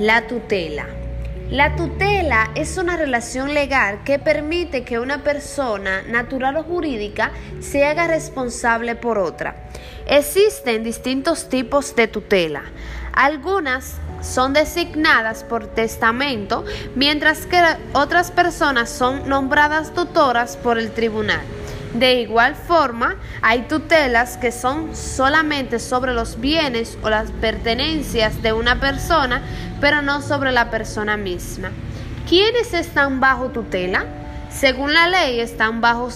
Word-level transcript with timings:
La 0.00 0.26
tutela. 0.26 0.86
La 1.50 1.76
tutela 1.76 2.50
es 2.56 2.78
una 2.78 2.96
relación 2.96 3.54
legal 3.54 4.02
que 4.02 4.18
permite 4.18 4.82
que 4.82 4.98
una 4.98 5.22
persona, 5.22 6.02
natural 6.02 6.56
o 6.56 6.64
jurídica, 6.64 7.30
se 7.60 7.84
haga 7.84 8.08
responsable 8.08 8.96
por 8.96 9.18
otra. 9.18 9.54
Existen 10.08 10.82
distintos 10.82 11.48
tipos 11.48 11.94
de 11.94 12.08
tutela. 12.08 12.62
Algunas 13.12 13.94
son 14.20 14.52
designadas 14.52 15.44
por 15.44 15.68
testamento, 15.68 16.64
mientras 16.96 17.46
que 17.46 17.62
otras 17.92 18.32
personas 18.32 18.90
son 18.90 19.28
nombradas 19.28 19.94
tutoras 19.94 20.56
por 20.56 20.76
el 20.76 20.90
tribunal. 20.90 21.42
De 21.94 22.14
igual 22.14 22.56
forma, 22.56 23.14
hay 23.40 23.62
tutelas 23.68 24.36
que 24.36 24.50
son 24.50 24.96
solamente 24.96 25.78
sobre 25.78 26.12
los 26.12 26.40
bienes 26.40 26.98
o 27.02 27.08
las 27.08 27.30
pertenencias 27.30 28.42
de 28.42 28.52
una 28.52 28.80
persona, 28.80 29.42
pero 29.80 30.02
no 30.02 30.20
sobre 30.20 30.50
la 30.50 30.70
persona 30.70 31.16
misma. 31.16 31.70
¿Quiénes 32.28 32.74
están 32.74 33.20
bajo 33.20 33.50
tutela? 33.50 34.06
Según 34.50 34.92
la 34.92 35.06
ley, 35.06 35.38
están 35.38 35.80
bajo, 35.80 36.08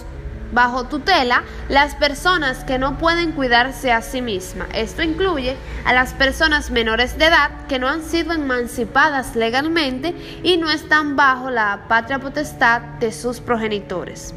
bajo 0.53 0.89
tutela 0.89 1.45
las 1.69 1.95
personas 1.95 2.65
que 2.65 2.81
no 2.81 2.99
pueden 2.99 3.31
cuidarse 3.31 3.93
a 3.93 4.03
sí 4.03 4.21
mismas. 4.21 4.67
Esto 4.75 5.05
incluye 5.05 5.57
a 5.85 5.93
las 5.93 6.13
personas 6.13 6.73
menores 6.73 7.17
de 7.19 7.27
edad 7.27 7.51
que 7.69 7.79
no 7.79 7.87
han 7.87 8.03
sido 8.03 8.33
emancipadas 8.33 9.37
legalmente 9.37 10.13
y 10.43 10.57
no 10.57 10.73
están 10.73 11.15
bajo 11.15 11.51
la 11.51 11.85
patria 11.87 12.19
potestad 12.19 12.81
de 12.99 13.13
sus 13.13 13.39
progenitores. 13.39 14.35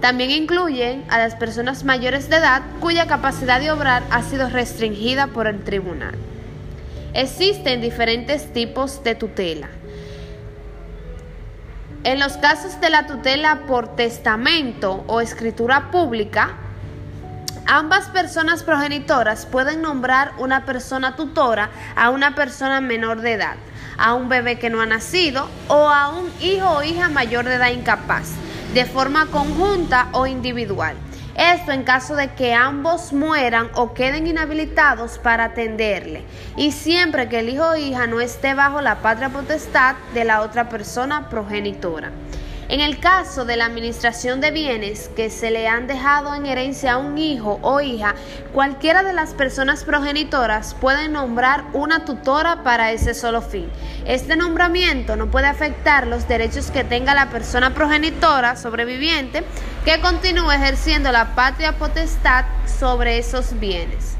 También 0.00 0.30
incluyen 0.30 1.04
a 1.08 1.18
las 1.18 1.34
personas 1.34 1.84
mayores 1.84 2.28
de 2.28 2.36
edad 2.36 2.62
cuya 2.80 3.06
capacidad 3.06 3.60
de 3.60 3.70
obrar 3.70 4.02
ha 4.10 4.22
sido 4.22 4.48
restringida 4.48 5.28
por 5.28 5.46
el 5.46 5.62
tribunal. 5.64 6.14
Existen 7.14 7.80
diferentes 7.80 8.52
tipos 8.52 9.02
de 9.02 9.14
tutela. 9.14 9.68
En 12.02 12.20
los 12.20 12.36
casos 12.36 12.80
de 12.82 12.90
la 12.90 13.06
tutela 13.06 13.62
por 13.66 13.96
testamento 13.96 15.04
o 15.06 15.22
escritura 15.22 15.90
pública, 15.90 16.50
ambas 17.66 18.08
personas 18.08 18.62
progenitoras 18.62 19.46
pueden 19.46 19.80
nombrar 19.80 20.32
una 20.36 20.66
persona 20.66 21.16
tutora 21.16 21.70
a 21.96 22.10
una 22.10 22.34
persona 22.34 22.82
menor 22.82 23.22
de 23.22 23.32
edad, 23.32 23.56
a 23.96 24.12
un 24.12 24.28
bebé 24.28 24.58
que 24.58 24.68
no 24.68 24.82
ha 24.82 24.86
nacido 24.86 25.48
o 25.68 25.88
a 25.88 26.10
un 26.10 26.30
hijo 26.42 26.68
o 26.68 26.82
hija 26.82 27.08
mayor 27.08 27.46
de 27.46 27.54
edad 27.54 27.70
incapaz 27.70 28.32
de 28.74 28.84
forma 28.86 29.26
conjunta 29.26 30.08
o 30.10 30.26
individual. 30.26 30.96
Esto 31.36 31.70
en 31.70 31.84
caso 31.84 32.16
de 32.16 32.34
que 32.34 32.54
ambos 32.54 33.12
mueran 33.12 33.68
o 33.74 33.94
queden 33.94 34.26
inhabilitados 34.26 35.18
para 35.18 35.44
atenderle 35.44 36.24
y 36.56 36.72
siempre 36.72 37.28
que 37.28 37.38
el 37.38 37.50
hijo 37.50 37.70
o 37.70 37.76
hija 37.76 38.08
no 38.08 38.20
esté 38.20 38.54
bajo 38.54 38.80
la 38.80 38.96
patria 38.96 39.28
potestad 39.28 39.94
de 40.12 40.24
la 40.24 40.40
otra 40.40 40.68
persona 40.68 41.28
progenitora. 41.28 42.10
En 42.68 42.80
el 42.80 42.98
caso 42.98 43.44
de 43.44 43.56
la 43.56 43.66
administración 43.66 44.40
de 44.40 44.50
bienes 44.50 45.10
que 45.14 45.28
se 45.28 45.50
le 45.50 45.68
han 45.68 45.86
dejado 45.86 46.34
en 46.34 46.46
herencia 46.46 46.94
a 46.94 46.96
un 46.96 47.18
hijo 47.18 47.58
o 47.60 47.82
hija, 47.82 48.14
cualquiera 48.54 49.02
de 49.02 49.12
las 49.12 49.34
personas 49.34 49.84
progenitoras 49.84 50.74
puede 50.74 51.10
nombrar 51.10 51.64
una 51.74 52.06
tutora 52.06 52.62
para 52.62 52.90
ese 52.92 53.12
solo 53.12 53.42
fin. 53.42 53.68
Este 54.06 54.36
nombramiento 54.36 55.14
no 55.14 55.30
puede 55.30 55.46
afectar 55.46 56.06
los 56.06 56.26
derechos 56.26 56.70
que 56.70 56.84
tenga 56.84 57.14
la 57.14 57.28
persona 57.28 57.74
progenitora 57.74 58.56
sobreviviente 58.56 59.44
que 59.84 60.00
continúe 60.00 60.50
ejerciendo 60.50 61.12
la 61.12 61.34
patria 61.34 61.72
potestad 61.72 62.46
sobre 62.66 63.18
esos 63.18 63.60
bienes. 63.60 64.16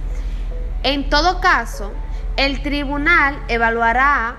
En 0.82 1.08
todo 1.08 1.40
caso, 1.40 1.92
el 2.36 2.62
tribunal 2.62 3.42
evaluará 3.48 4.36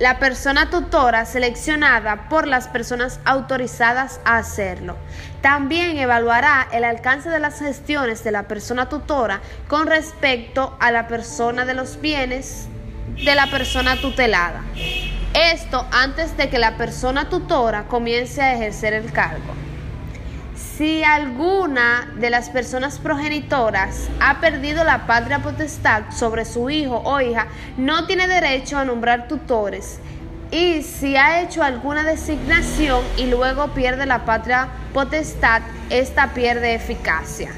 la 0.00 0.18
persona 0.18 0.70
tutora 0.70 1.26
seleccionada 1.26 2.28
por 2.30 2.48
las 2.48 2.68
personas 2.68 3.20
autorizadas 3.26 4.18
a 4.24 4.38
hacerlo. 4.38 4.96
También 5.42 5.98
evaluará 5.98 6.66
el 6.72 6.84
alcance 6.84 7.28
de 7.28 7.38
las 7.38 7.58
gestiones 7.58 8.24
de 8.24 8.30
la 8.30 8.44
persona 8.44 8.88
tutora 8.88 9.40
con 9.68 9.86
respecto 9.86 10.74
a 10.80 10.90
la 10.90 11.06
persona 11.06 11.66
de 11.66 11.74
los 11.74 12.00
bienes 12.00 12.66
de 13.22 13.34
la 13.34 13.50
persona 13.50 14.00
tutelada. 14.00 14.62
Esto 15.34 15.86
antes 15.92 16.34
de 16.38 16.48
que 16.48 16.58
la 16.58 16.78
persona 16.78 17.28
tutora 17.28 17.84
comience 17.84 18.40
a 18.40 18.54
ejercer 18.54 18.94
el 18.94 19.12
cargo. 19.12 19.69
Si 20.60 21.02
alguna 21.02 22.12
de 22.16 22.28
las 22.28 22.50
personas 22.50 22.98
progenitoras 22.98 24.08
ha 24.20 24.40
perdido 24.40 24.84
la 24.84 25.06
patria 25.06 25.38
potestad 25.38 26.04
sobre 26.10 26.44
su 26.44 26.68
hijo 26.68 27.00
o 27.04 27.20
hija, 27.20 27.46
no 27.78 28.06
tiene 28.06 28.28
derecho 28.28 28.76
a 28.76 28.84
nombrar 28.84 29.26
tutores. 29.26 30.00
Y 30.50 30.82
si 30.82 31.16
ha 31.16 31.40
hecho 31.40 31.62
alguna 31.62 32.02
designación 32.02 33.02
y 33.16 33.26
luego 33.26 33.68
pierde 33.68 34.04
la 34.04 34.24
patria 34.24 34.68
potestad, 34.92 35.62
esta 35.88 36.34
pierde 36.34 36.74
eficacia. 36.74 37.50